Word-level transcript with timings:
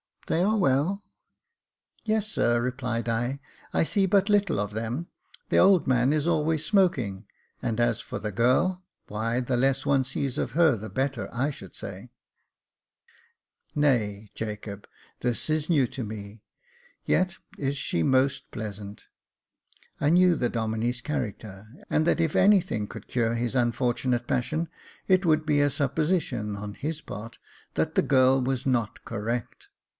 They 0.25 0.41
are 0.43 0.57
well?" 0.57 1.03
"Yes, 2.05 2.25
sir," 2.25 2.59
replied 2.59 3.07
I. 3.09 3.39
"I 3.73 3.83
see 3.83 4.05
but 4.05 4.29
little 4.29 4.59
of 4.59 4.71
them; 4.71 5.07
the 5.49 5.57
old 5.57 5.85
man 5.85 6.11
is 6.13 6.25
always 6.25 6.65
smoking, 6.65 7.25
and 7.61 7.79
as 7.81 7.99
for 7.99 8.17
the 8.17 8.31
girl— 8.31 8.81
why, 9.09 9.41
the 9.41 9.57
less 9.57 9.85
one 9.85 10.05
sees 10.05 10.37
of 10.37 10.51
her 10.51 10.75
the 10.77 10.89
better, 10.89 11.29
I 11.33 11.51
should 11.51 11.75
say." 11.75 12.09
Jacob 13.75 13.75
Faithful 13.75 13.75
289" 13.75 13.99
Nay, 13.99 14.31
Jacob, 14.33 14.87
this 15.19 15.49
is 15.49 15.69
new 15.69 15.85
to 15.87 16.03
me; 16.03 16.41
yet 17.05 17.37
is 17.59 17.77
she 17.77 18.01
most 18.01 18.49
pleasant." 18.51 19.07
I 19.99 20.09
knew 20.09 20.35
the 20.35 20.49
Domine's 20.49 21.01
character, 21.01 21.67
and 21.89 22.07
that 22.07 22.21
if 22.21 22.35
anything 22.37 22.87
could 22.87 23.09
cure 23.09 23.35
his 23.35 23.53
unfortunate 23.53 24.27
passion, 24.27 24.69
it 25.09 25.25
would 25.25 25.45
be 25.45 25.59
a 25.61 25.67
supposi 25.67 26.21
tion, 26.21 26.55
on 26.55 26.73
his 26.73 27.01
part, 27.01 27.37
that 27.75 27.93
the 27.95 28.01
girl 28.01 28.41
was 28.41 28.65
not 28.65 29.03
correct. 29.03 29.67